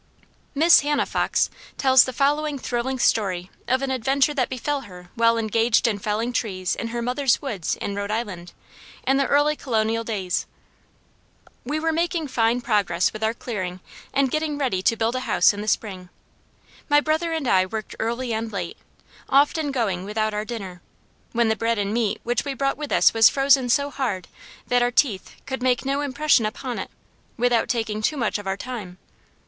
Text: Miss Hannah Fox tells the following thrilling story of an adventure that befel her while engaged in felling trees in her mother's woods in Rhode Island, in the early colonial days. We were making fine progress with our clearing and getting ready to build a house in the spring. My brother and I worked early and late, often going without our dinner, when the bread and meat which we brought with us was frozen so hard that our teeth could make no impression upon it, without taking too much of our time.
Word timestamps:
Miss 0.55 0.79
Hannah 0.79 1.05
Fox 1.05 1.51
tells 1.77 2.05
the 2.05 2.11
following 2.11 2.57
thrilling 2.57 2.97
story 2.97 3.51
of 3.67 3.83
an 3.83 3.91
adventure 3.91 4.33
that 4.33 4.49
befel 4.49 4.81
her 4.89 5.11
while 5.13 5.37
engaged 5.37 5.87
in 5.87 5.99
felling 5.99 6.33
trees 6.33 6.75
in 6.75 6.87
her 6.87 7.03
mother's 7.03 7.39
woods 7.39 7.75
in 7.75 7.93
Rhode 7.93 8.09
Island, 8.09 8.51
in 9.05 9.17
the 9.17 9.27
early 9.27 9.55
colonial 9.55 10.03
days. 10.03 10.47
We 11.63 11.79
were 11.79 11.91
making 11.91 12.29
fine 12.29 12.61
progress 12.61 13.13
with 13.13 13.23
our 13.23 13.35
clearing 13.35 13.79
and 14.11 14.31
getting 14.31 14.57
ready 14.57 14.81
to 14.81 14.95
build 14.95 15.15
a 15.15 15.19
house 15.19 15.53
in 15.53 15.61
the 15.61 15.67
spring. 15.67 16.09
My 16.89 16.99
brother 16.99 17.31
and 17.31 17.47
I 17.47 17.67
worked 17.67 17.95
early 17.99 18.33
and 18.33 18.51
late, 18.51 18.77
often 19.29 19.71
going 19.71 20.03
without 20.03 20.33
our 20.33 20.45
dinner, 20.45 20.81
when 21.31 21.47
the 21.49 21.55
bread 21.55 21.77
and 21.77 21.93
meat 21.93 22.19
which 22.23 22.43
we 22.43 22.55
brought 22.55 22.75
with 22.75 22.91
us 22.91 23.13
was 23.13 23.29
frozen 23.29 23.69
so 23.69 23.91
hard 23.91 24.27
that 24.65 24.81
our 24.81 24.89
teeth 24.89 25.35
could 25.45 25.61
make 25.61 25.85
no 25.85 26.01
impression 26.01 26.47
upon 26.47 26.79
it, 26.79 26.89
without 27.37 27.69
taking 27.69 28.01
too 28.01 28.17
much 28.17 28.39
of 28.39 28.47
our 28.47 28.57
time. 28.57 28.97